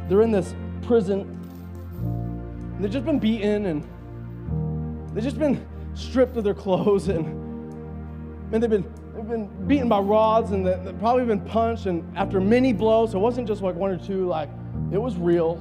[0.09, 1.33] they're in this prison.
[2.79, 3.83] They've just been beaten, and
[5.13, 7.25] they've just been stripped of their clothes, and,
[8.53, 11.85] and they've been they've been beaten by rods, and they've probably been punched.
[11.85, 14.49] And after many blows, so it wasn't just like one or two, like
[14.91, 15.55] it was real.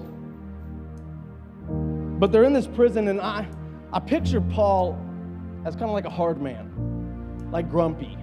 [2.19, 3.47] But they're in this prison, and I,
[3.93, 4.99] I picture Paul
[5.67, 8.17] as kind of like a hard man, like grumpy.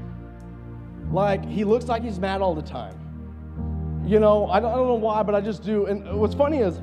[1.14, 3.00] Like he looks like he's mad all the time.
[4.06, 5.86] You know, I don't, I don't know why, but I just do.
[5.86, 6.80] And what's funny is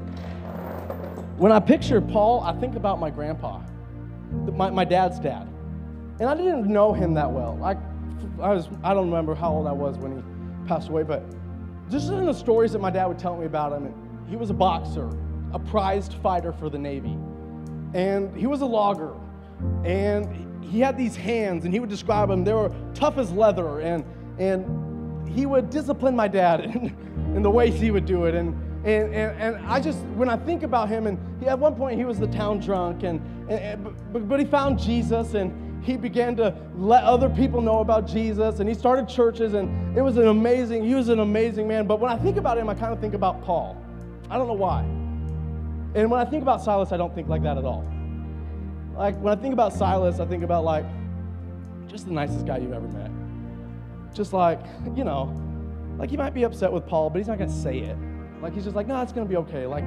[1.36, 3.60] when I picture Paul, I think about my grandpa,
[4.52, 5.48] my, my dad's dad.
[6.20, 7.58] And I didn't know him that well.
[7.62, 7.72] I,
[8.42, 11.24] I, was, I don't remember how old I was when he passed away, but
[11.90, 13.92] just in the stories that my dad would tell me about him,
[14.28, 15.10] he was a boxer,
[15.52, 17.18] a prized fighter for the Navy.
[17.94, 19.12] And he was a logger.
[19.84, 22.44] And he had these hands, and he would describe them.
[22.44, 23.80] They were tough as leather.
[23.80, 24.04] And,
[24.40, 26.92] and he would discipline my dad.
[27.30, 28.34] And, the ways he would do it.
[28.34, 28.48] And,
[28.84, 31.96] and, and, and I just, when I think about him, and he, at one point
[31.96, 36.34] he was the town drunk, and, and but, but he found Jesus and he began
[36.36, 40.26] to let other people know about Jesus and he started churches and it was an
[40.26, 41.86] amazing, he was an amazing man.
[41.86, 43.80] But when I think about him, I kind of think about Paul.
[44.28, 44.80] I don't know why.
[45.94, 47.86] And when I think about Silas, I don't think like that at all.
[48.96, 50.86] Like when I think about Silas, I think about like
[51.86, 53.19] just the nicest guy you've ever met.
[54.12, 54.60] Just like,
[54.96, 55.32] you know,
[55.98, 57.96] like he might be upset with Paul, but he's not going to say it.
[58.42, 59.66] Like he's just like, no, it's going to be okay.
[59.66, 59.84] Like,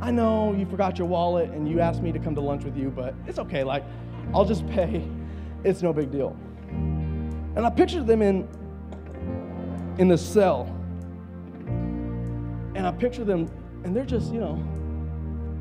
[0.00, 2.76] I know you forgot your wallet and you asked me to come to lunch with
[2.76, 3.64] you, but it's okay.
[3.64, 3.84] Like,
[4.32, 5.06] I'll just pay.
[5.64, 6.36] It's no big deal.
[6.70, 8.46] And I pictured them in
[9.98, 10.72] in the cell.
[11.66, 13.50] And I picture them,
[13.82, 14.62] and they're just, you know,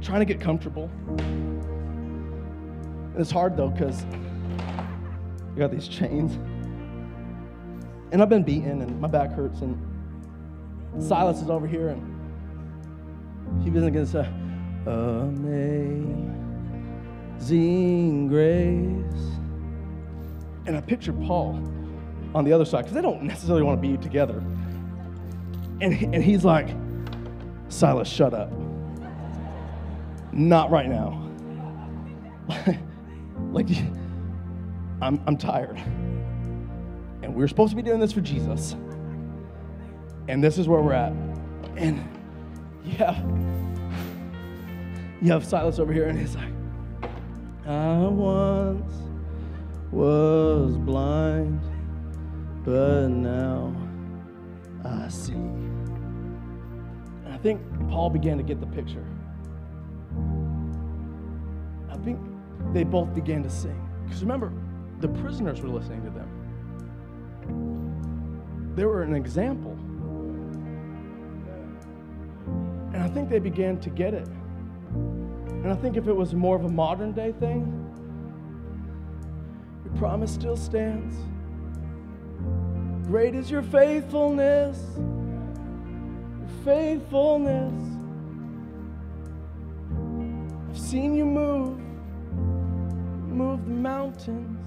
[0.01, 0.91] trying to get comfortable.
[1.17, 4.05] And it's hard though, because
[5.55, 6.37] you got these chains.
[8.11, 9.61] And I've been beaten and my back hurts.
[9.61, 9.77] And
[10.99, 12.01] Silas is over here and
[13.63, 14.27] he isn't going to say,
[17.39, 19.37] Amazing grace.
[20.65, 21.61] And I picture Paul
[22.33, 24.37] on the other side because they don't necessarily want to be together.
[25.79, 26.69] And, and he's like,
[27.69, 28.51] Silas, shut up.
[30.31, 31.29] Not right now.
[33.51, 33.67] like,
[35.01, 35.81] I'm, I'm tired.
[37.37, 38.75] We are supposed to be doing this for Jesus.
[40.27, 41.13] And this is where we're at.
[41.75, 42.03] And
[42.83, 43.23] yeah,
[45.21, 46.51] you have Silas over here, and he's like,
[47.67, 48.91] I once
[49.91, 51.61] was blind,
[52.65, 53.71] but now
[54.83, 55.33] I see.
[55.33, 59.05] And I think Paul began to get the picture.
[61.87, 62.19] I think
[62.73, 63.79] they both began to sing.
[64.05, 64.51] Because remember,
[65.01, 66.36] the prisoners were listening to them
[68.77, 69.71] they were an example.
[72.93, 74.27] And I think they began to get it.
[74.93, 77.73] And I think if it was more of a modern day thing,
[79.83, 81.15] your promise still stands.
[83.07, 87.73] Great is your faithfulness, your faithfulness.
[90.69, 91.79] I've seen you move,
[93.27, 94.61] move the mountains,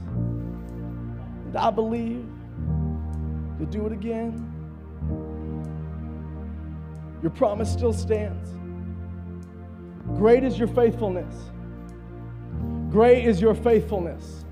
[1.46, 2.26] and I believe
[3.60, 4.46] you'll do it again.
[7.20, 8.48] Your promise still stands.
[10.16, 11.34] Great is your faithfulness.
[12.90, 14.46] Great is your faithfulness.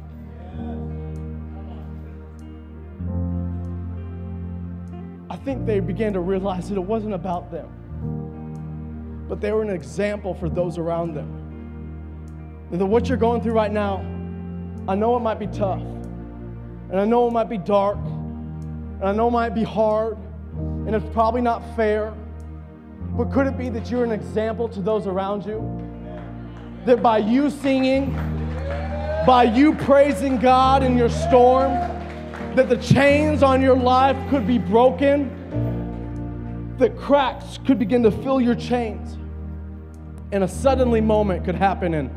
[5.30, 9.70] I think they began to realize that it wasn't about them, but they were an
[9.70, 12.68] example for those around them.
[12.70, 14.04] That what you're going through right now,
[14.86, 17.98] I know it might be tough, and I know it might be dark,
[19.00, 20.16] and I know it might be hard,
[20.56, 22.12] and it's probably not fair.
[23.16, 25.62] But could it be that you're an example to those around you?
[26.84, 28.12] That by you singing,
[29.26, 31.72] by you praising God in your storm,
[32.54, 35.34] that the chains on your life could be broken,
[36.78, 39.16] that cracks could begin to fill your chains,
[40.32, 42.10] and a suddenly moment could happen, and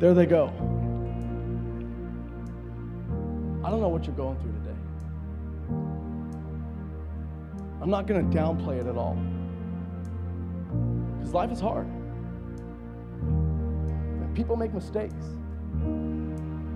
[0.00, 0.75] there they go.
[3.66, 4.76] I don't know what you're going through today.
[7.82, 9.18] I'm not going to downplay it at all.
[11.18, 11.88] Because life is hard.
[14.36, 15.24] People make mistakes.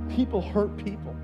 [0.09, 1.15] People hurt people.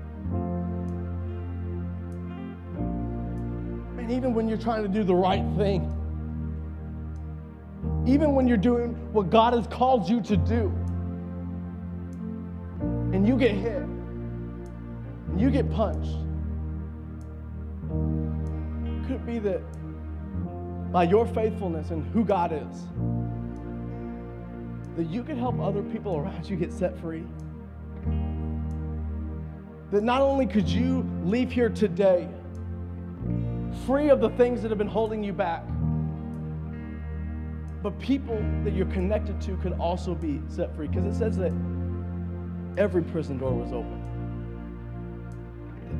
[3.97, 5.93] And even when you're trying to do the right thing,
[8.07, 10.71] even when you're doing what God has called you to do,
[13.11, 13.83] and you get hit,
[15.39, 16.17] you get punched,
[19.05, 19.61] could it be that
[20.91, 22.87] by your faithfulness and who God is,
[24.95, 27.23] that you could help other people around you get set free?
[29.91, 32.27] That not only could you leave here today
[33.85, 35.63] free of the things that have been holding you back,
[37.83, 40.87] but people that you're connected to could also be set free.
[40.87, 41.53] Because it says that
[42.77, 43.96] every prison door was open,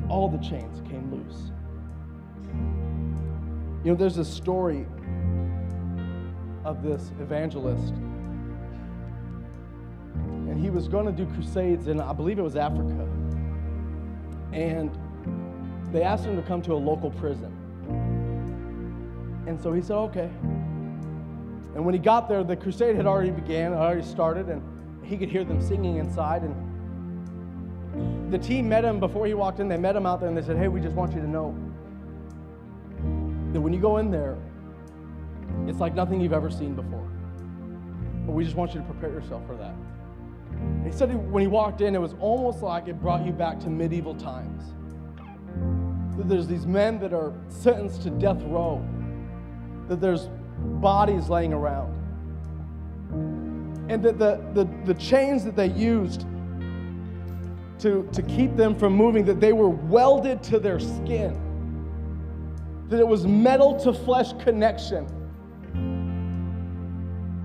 [0.08, 1.52] all the chains came loose.
[3.84, 4.86] You know, there's a story
[6.64, 7.94] of this evangelist,
[10.14, 13.06] and he was going to do crusades in, I believe it was Africa.
[14.52, 14.90] And
[15.92, 17.54] they asked him to come to a local prison.
[19.46, 20.30] And so he said, okay.
[21.74, 24.60] And when he got there, the crusade had already began, already started, and
[25.02, 26.42] he could hear them singing inside.
[26.42, 26.54] And
[28.30, 29.68] the team met him before he walked in.
[29.68, 31.56] They met him out there and they said, hey, we just want you to know
[33.52, 34.36] that when you go in there,
[35.66, 37.08] it's like nothing you've ever seen before.
[38.26, 39.74] But we just want you to prepare yourself for that.
[40.84, 43.70] He said when he walked in, it was almost like it brought you back to
[43.70, 44.74] medieval times.
[46.16, 48.84] That there's these men that are sentenced to death row,
[49.88, 51.94] that there's bodies laying around,
[53.88, 56.26] and that the, the, the chains that they used
[57.80, 61.38] to, to keep them from moving, that they were welded to their skin,
[62.88, 65.06] that it was metal to flesh connection.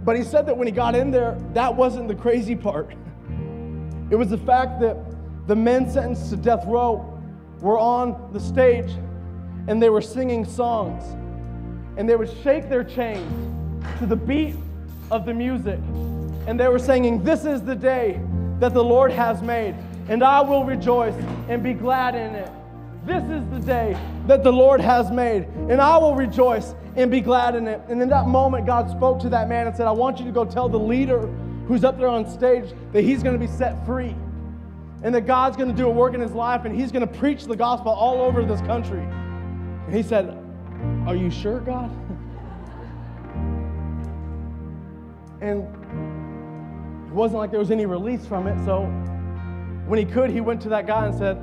[0.04, 2.94] But he said that when he got in there, that wasn't the crazy part.
[4.12, 4.98] It was the fact that
[5.48, 7.20] the men sentenced to death row
[7.62, 8.92] were on the stage
[9.68, 11.04] and they were singing songs.
[11.98, 13.32] And they would shake their chains
[14.00, 14.56] to the beat
[15.10, 15.80] of the music.
[16.48, 18.22] And they were singing, This is the day
[18.60, 19.76] that the Lord has made,
[20.08, 21.16] and I will rejoice
[21.48, 22.52] and be glad in it.
[23.06, 27.22] This is the day that the Lord has made, and I will rejoice and be
[27.22, 27.82] glad in it.
[27.90, 30.32] And in that moment, God spoke to that man and said, I want you to
[30.32, 31.28] go tell the leader
[31.68, 34.16] who's up there on stage that he's going to be set free
[35.04, 37.14] and that God's going to do a work in his life and he's going to
[37.14, 39.02] preach the gospel all over this country.
[39.02, 40.38] And he said,
[41.06, 41.92] Are you sure, God?
[45.42, 45.64] and
[47.08, 48.64] it wasn't like there was any release from it.
[48.64, 48.86] So
[49.88, 51.38] when he could, he went to that guy and said,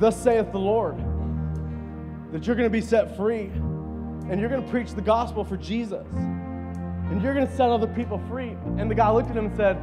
[0.00, 0.96] Thus saith the Lord,
[2.32, 3.50] that you're going to be set free
[4.30, 7.86] and you're going to preach the gospel for Jesus and you're going to set other
[7.86, 8.56] people free.
[8.76, 9.82] And the guy looked at him and said,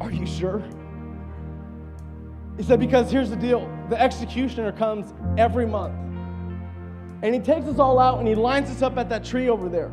[0.00, 0.62] Are you sure?
[2.56, 5.94] He said, Because here's the deal the executioner comes every month.
[7.22, 9.68] And he takes us all out and he lines us up at that tree over
[9.68, 9.92] there.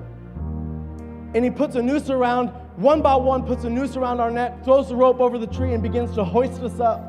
[1.35, 4.63] And he puts a noose around, one by one, puts a noose around our neck,
[4.63, 7.01] throws the rope over the tree, and begins to hoist us up.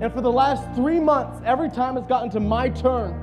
[0.00, 3.14] And for the last three months, every time it's gotten to my turn,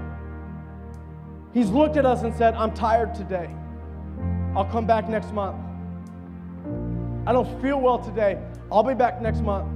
[1.53, 3.53] he's looked at us and said, I'm tired today.
[4.55, 5.57] I'll come back next month.
[7.27, 8.41] I don't feel well today.
[8.71, 9.67] I'll be back next month.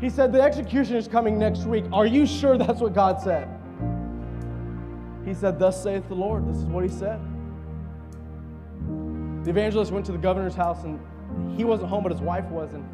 [0.00, 1.86] He said, The execution is coming next week.
[1.92, 3.48] Are you sure that's what God said?
[5.24, 6.48] He said, Thus saith the Lord.
[6.48, 7.20] This is what he said.
[9.44, 11.00] The evangelist went to the governor's house and
[11.56, 12.72] he wasn't home, but his wife was.
[12.74, 12.84] And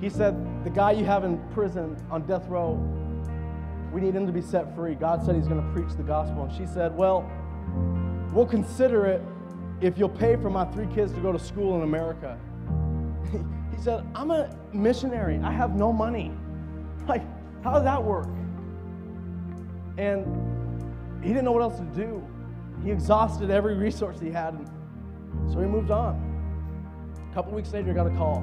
[0.00, 2.74] he said, The guy you have in prison on death row,
[3.92, 4.94] we need him to be set free.
[4.94, 6.44] God said he's going to preach the gospel.
[6.44, 7.30] And she said, Well,
[8.32, 9.22] we'll consider it
[9.80, 12.38] if you'll pay for my three kids to go to school in America.
[13.78, 15.38] He said, I'm a missionary.
[15.38, 16.32] I have no money.
[17.06, 17.22] Like,
[17.62, 18.28] how does that work?
[19.96, 20.26] And
[21.22, 22.22] he didn't know what else to do.
[22.82, 24.54] He exhausted every resource he had.
[24.54, 24.68] And
[25.52, 26.24] so he moved on.
[27.30, 28.40] A couple weeks later, he got a call.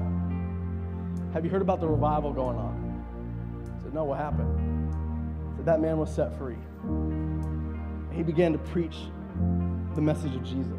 [1.32, 3.74] Have you heard about the revival going on?
[3.78, 4.92] I said, No, what happened?
[5.52, 6.56] I said, That man was set free.
[6.84, 8.96] And He began to preach
[9.94, 10.72] the message of Jesus.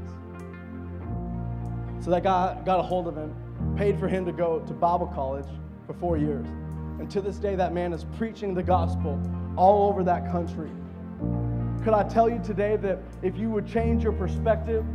[2.04, 3.36] So that guy got a hold of him
[3.76, 5.48] paid for him to go to Bible college
[5.86, 6.48] for four years.
[7.00, 9.20] And to this day, that man is preaching the gospel
[9.56, 10.70] all over that country.
[11.84, 14.86] Could I tell you today that if you would change your perspective,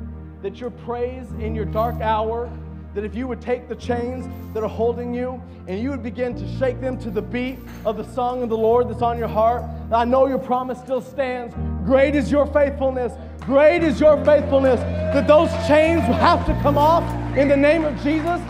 [0.42, 2.50] that your praise in your dark hour,
[2.94, 6.34] that if you would take the chains that are holding you and you would begin
[6.34, 9.28] to shake them to the beat of the song of the Lord that's on your
[9.28, 9.62] heart,
[9.92, 11.54] I know your promise still stands.
[11.86, 13.12] Great is your faithfulness.
[13.42, 14.80] Great is your faithfulness.
[14.80, 17.04] That those chains will have to come off
[17.36, 18.40] in the name of Jesus.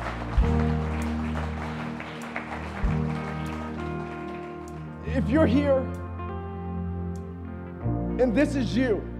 [5.14, 5.78] If you're here
[8.18, 9.11] and this is you,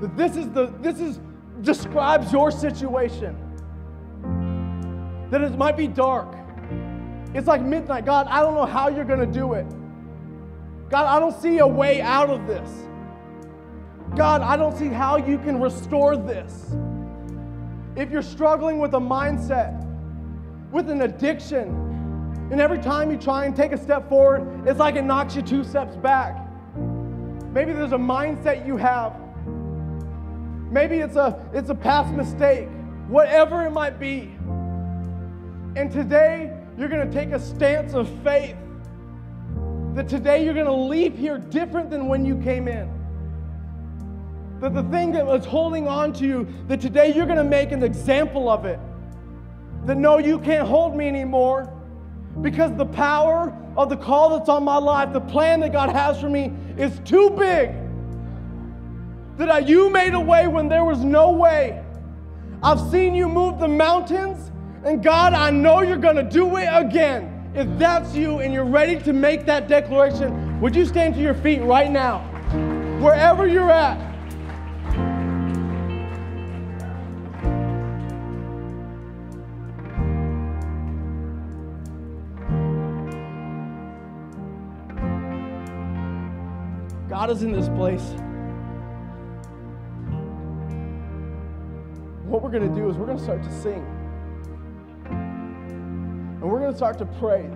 [0.00, 1.20] that this is the this is
[1.62, 3.36] describes your situation.
[5.30, 6.34] That it might be dark.
[7.34, 8.06] It's like midnight.
[8.06, 9.66] God, I don't know how you're going to do it.
[10.88, 12.70] God, I don't see a way out of this.
[14.16, 16.74] God, I don't see how you can restore this.
[17.94, 19.84] If you're struggling with a mindset,
[20.70, 21.68] with an addiction,
[22.50, 25.42] and every time you try and take a step forward, it's like it knocks you
[25.42, 26.48] two steps back.
[27.52, 29.14] Maybe there's a mindset you have.
[30.70, 32.68] Maybe it's a it's a past mistake.
[33.08, 34.36] Whatever it might be.
[35.76, 38.56] And today you're going to take a stance of faith.
[39.94, 42.88] That today you're going to leave here different than when you came in.
[44.60, 47.72] That the thing that was holding on to you, that today you're going to make
[47.72, 48.78] an example of it.
[49.86, 51.72] That no, you can't hold me anymore
[52.42, 56.20] because the power of the call that's on my life, the plan that God has
[56.20, 57.70] for me is too big.
[59.38, 61.82] That you made a way when there was no way.
[62.62, 64.50] I've seen you move the mountains,
[64.84, 67.50] and God, I know you're going to do it again.
[67.54, 71.34] If that's you and you're ready to make that declaration, would you stand to your
[71.34, 72.18] feet right now?
[73.00, 73.96] Wherever you're at.
[87.08, 88.14] God is in this place.
[92.28, 93.86] What we're going to do is we're going to start to sing.
[95.06, 97.50] And we're going to start to praise.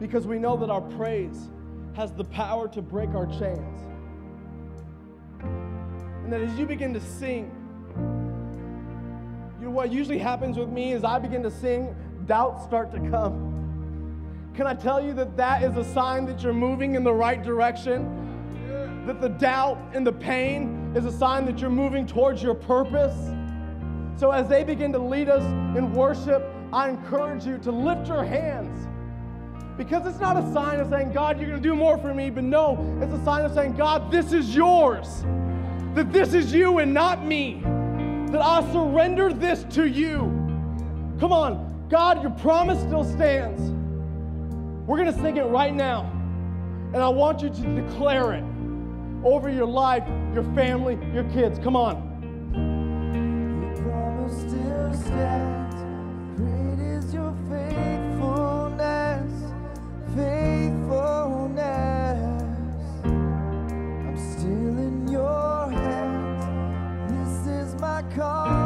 [0.00, 1.48] Because we know that our praise
[1.94, 3.82] has the power to break our chains.
[6.24, 7.52] And that as you begin to sing,
[9.60, 11.94] you know what usually happens with me is I begin to sing,
[12.26, 14.50] doubts start to come.
[14.54, 17.40] Can I tell you that that is a sign that you're moving in the right
[17.40, 19.04] direction?
[19.06, 23.14] That the doubt and the pain is a sign that you're moving towards your purpose?
[24.18, 25.42] So, as they begin to lead us
[25.76, 26.42] in worship,
[26.72, 28.88] I encourage you to lift your hands.
[29.76, 32.30] Because it's not a sign of saying, God, you're going to do more for me,
[32.30, 35.22] but no, it's a sign of saying, God, this is yours.
[35.94, 37.60] That this is you and not me.
[38.30, 40.20] That I surrender this to you.
[41.20, 43.60] Come on, God, your promise still stands.
[44.86, 46.10] We're going to sing it right now.
[46.94, 48.44] And I want you to declare it
[49.24, 50.04] over your life,
[50.34, 51.58] your family, your kids.
[51.58, 52.06] Come on.
[68.16, 68.65] Your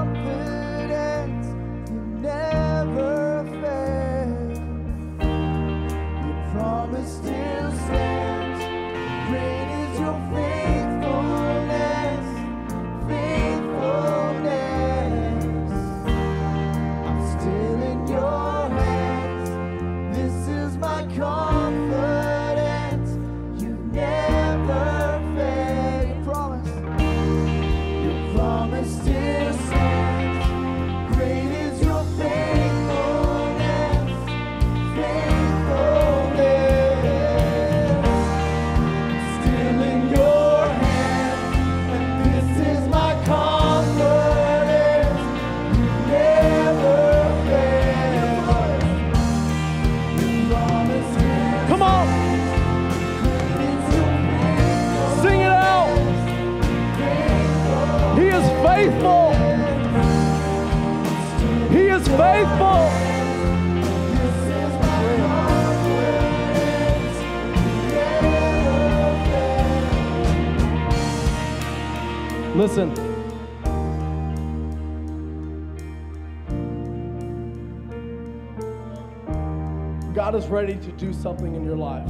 [80.40, 82.08] is ready to do something in your life.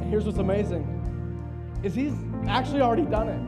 [0.00, 0.92] And here's what's amazing
[1.84, 2.14] is he's
[2.48, 3.40] actually already done it.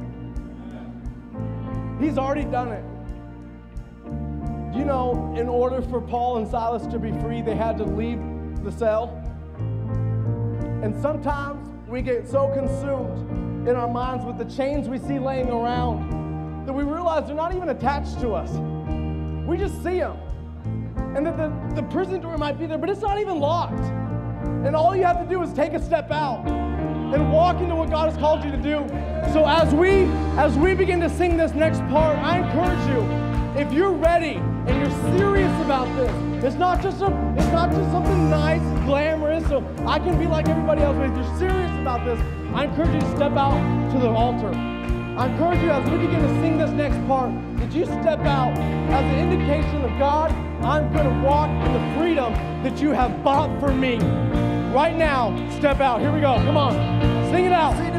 [2.00, 2.84] He's already done it.
[4.76, 8.20] You know, in order for Paul and Silas to be free, they had to leave
[8.62, 9.08] the cell.
[9.58, 15.50] And sometimes we get so consumed in our minds with the chains we see laying
[15.50, 18.52] around that we realize they're not even attached to us.
[19.48, 20.18] We just see them.
[21.18, 23.80] And that the, the prison door might be there, but it's not even locked.
[24.64, 27.90] And all you have to do is take a step out and walk into what
[27.90, 28.86] God has called you to do.
[29.32, 30.04] So as we
[30.38, 34.68] as we begin to sing this next part, I encourage you, if you're ready and
[34.68, 37.06] you're serious about this, it's not just a,
[37.36, 39.58] it's not just something nice, glamorous, so
[39.88, 40.96] I can be like everybody else.
[40.96, 42.20] But if you're serious about this,
[42.54, 43.58] I encourage you to step out
[43.90, 44.52] to the altar.
[44.54, 47.32] I encourage you as we begin to sing this next part,
[47.78, 50.32] you step out as an indication of God,
[50.64, 52.32] I'm going to walk in the freedom
[52.64, 53.98] that you have bought for me.
[54.74, 56.00] Right now, step out.
[56.00, 56.34] Here we go.
[56.38, 56.74] Come on.
[57.30, 57.97] Sing it out.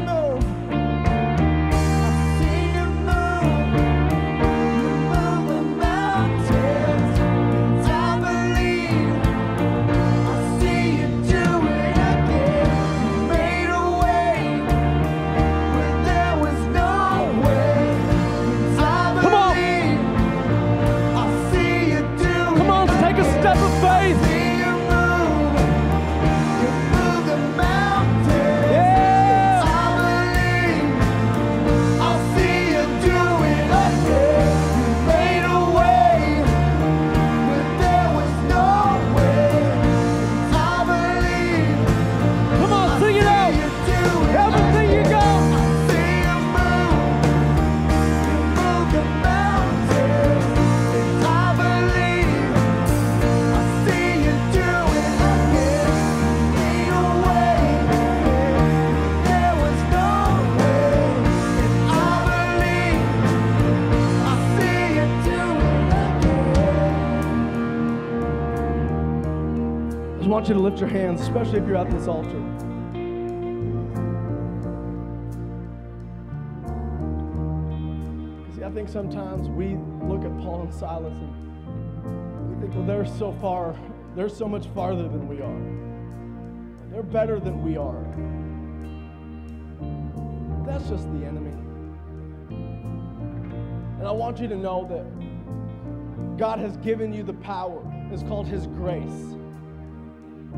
[70.40, 72.30] Want you to lift your hands, especially if you're at this altar.
[78.56, 83.04] See, I think sometimes we look at Paul and Silas and we think, well, they're
[83.04, 83.76] so far,
[84.16, 86.90] they're so much farther than we are.
[86.90, 88.02] They're better than we are.
[90.64, 91.52] That's just the enemy.
[93.98, 97.82] And I want you to know that God has given you the power.
[98.10, 99.36] It's called His grace.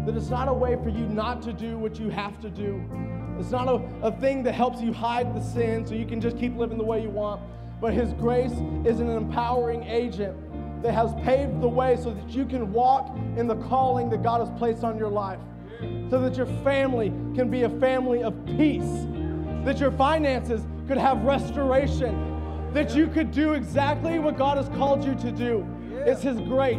[0.06, 2.82] That it's not a way for you not to do what you have to do.
[3.38, 6.38] It's not a, a thing that helps you hide the sin so you can just
[6.38, 7.40] keep living the way you want.
[7.80, 8.52] But His grace
[8.84, 10.36] is an empowering agent
[10.82, 14.40] that has paved the way so that you can walk in the calling that God
[14.40, 15.38] has placed on your life.
[16.10, 19.06] So that your family can be a family of peace.
[19.64, 22.70] That your finances could have restoration.
[22.72, 25.66] That you could do exactly what God has called you to do.
[26.06, 26.78] It's His grace.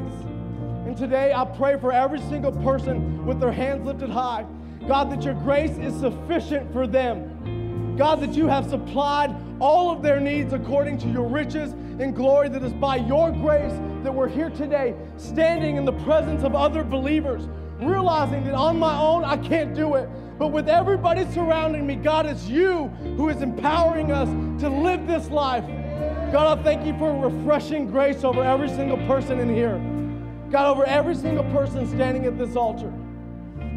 [0.85, 4.45] And today I pray for every single person with their hands lifted high.
[4.87, 7.95] God, that your grace is sufficient for them.
[7.97, 12.49] God, that you have supplied all of their needs according to your riches and glory,
[12.49, 13.71] that is by your grace
[14.03, 17.47] that we're here today, standing in the presence of other believers,
[17.79, 20.09] realizing that on my own I can't do it.
[20.37, 24.27] But with everybody surrounding me, God, it's you who is empowering us
[24.61, 25.63] to live this life.
[26.33, 29.79] God, I thank you for refreshing grace over every single person in here.
[30.53, 32.93] God, over every single person standing at this altar.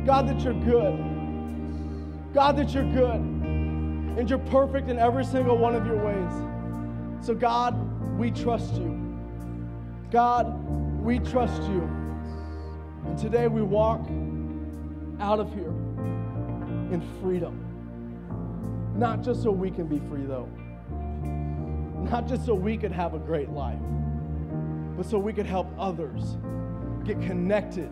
[0.05, 2.35] God, that you're good.
[2.35, 3.15] God, that you're good.
[3.15, 7.27] And you're perfect in every single one of your ways.
[7.27, 7.75] So, God,
[8.19, 9.19] we trust you.
[10.11, 10.53] God,
[11.01, 11.81] we trust you.
[13.07, 14.07] And today we walk
[15.19, 15.73] out of here
[16.93, 17.59] in freedom.
[18.95, 20.51] Not just so we can be free, though.
[22.11, 23.81] Not just so we could have a great life,
[24.95, 26.37] but so we could help others
[27.07, 27.91] get connected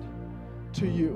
[0.75, 1.15] to you.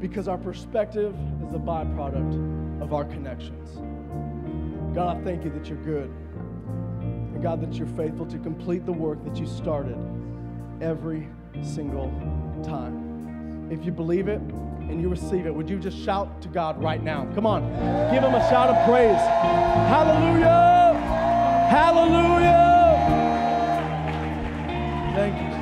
[0.00, 1.14] Because our perspective
[1.46, 3.78] is a byproduct of our connections.
[4.94, 6.10] God, I thank you that you're good.
[7.00, 9.96] And God, that you're faithful to complete the work that you started
[10.80, 11.28] every
[11.62, 12.10] single
[12.62, 13.68] time.
[13.70, 17.02] If you believe it and you receive it, would you just shout to God right
[17.02, 17.26] now?
[17.34, 17.62] Come on,
[18.12, 19.16] give him a shout of praise.
[19.88, 20.74] Hallelujah!
[21.70, 22.52] Hallelujah.
[25.14, 25.53] Thank you.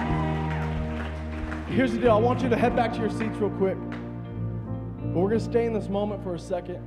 [1.72, 3.78] Here's the deal I want you to head back to your seats real quick.
[3.80, 6.82] But we're going to stay in this moment for a second.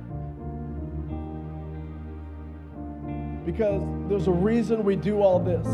[3.44, 5.66] Because there's a reason we do all this.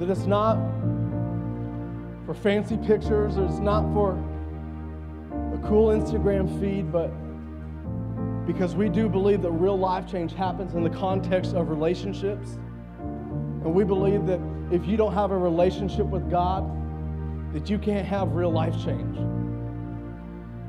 [0.00, 0.56] That it's not
[2.26, 4.14] for fancy pictures, or it's not for
[5.54, 7.12] a cool Instagram feed, but
[8.44, 12.58] because we do believe that real life change happens in the context of relationships.
[12.98, 14.40] And we believe that
[14.72, 16.80] if you don't have a relationship with God,
[17.54, 19.16] that you can't have real life change.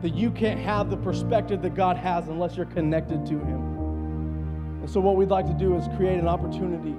[0.04, 4.80] That you can't have the perspective that God has unless you're connected to Him.
[4.82, 6.96] And so, what we'd like to do is create an opportunity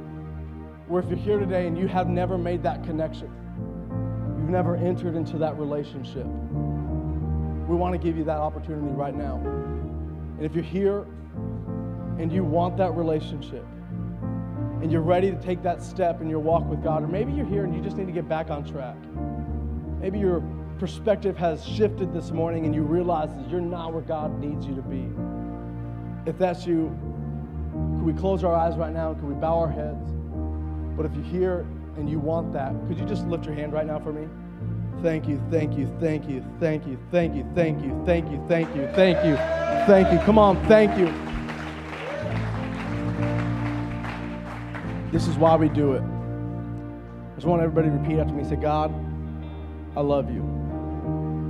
[0.89, 3.31] where if you're here today and you have never made that connection,
[4.37, 6.27] you've never entered into that relationship,
[7.69, 9.37] we want to give you that opportunity right now.
[10.37, 11.07] And if you're here
[12.19, 13.65] and you want that relationship,
[14.83, 17.47] and you're ready to take that step in your walk with God, or maybe you're
[17.47, 18.97] here and you just need to get back on track.
[20.07, 20.41] Maybe your
[20.79, 24.77] perspective has shifted this morning and you realize that you're not where God needs you
[24.77, 25.11] to be.
[26.31, 26.97] If that's you,
[27.97, 29.15] could we close our eyes right now?
[29.15, 30.09] Could we bow our heads?
[30.97, 33.85] But if you're here and you want that, could you just lift your hand right
[33.85, 34.29] now for me?
[35.03, 38.77] Thank you, thank you, thank you, thank you, thank you, thank you, thank you, thank
[38.77, 39.37] you, thank you,
[39.89, 40.19] thank you.
[40.21, 41.07] Come on, thank you.
[45.11, 46.03] This is why we do it.
[46.03, 48.45] I just want everybody to repeat after me.
[48.45, 48.95] Say, God,
[49.97, 50.43] I love you.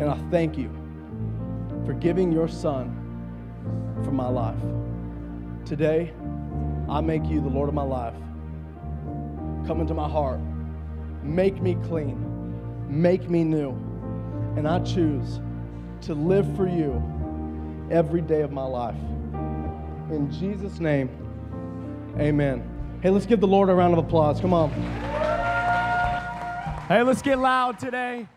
[0.00, 0.70] And I thank you
[1.84, 3.02] for giving your son
[4.04, 4.60] for my life.
[5.64, 6.12] Today,
[6.88, 8.14] I make you the Lord of my life.
[9.66, 10.40] Come into my heart.
[11.22, 12.22] Make me clean.
[12.88, 13.70] Make me new.
[14.56, 15.40] And I choose
[16.02, 17.02] to live for you
[17.90, 18.94] every day of my life.
[20.10, 21.10] In Jesus' name,
[22.18, 22.62] amen.
[23.02, 24.40] Hey, let's give the Lord a round of applause.
[24.40, 24.70] Come on.
[26.88, 28.28] Hey, let's get loud today.